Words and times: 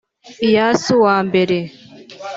Iyasu 0.47 0.93
wa 1.05 1.15
mbere 1.27 1.57